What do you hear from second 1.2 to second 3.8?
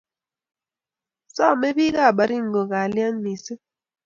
Chsamei biik ab Baringo kalyet mising